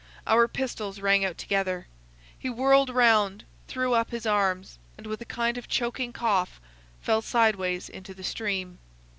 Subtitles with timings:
[0.25, 1.85] Our pistols rang out together.
[2.39, 6.59] He whirled round, threw up his arms, and with a kind of choking cough
[7.03, 8.79] fell sideways into the stream.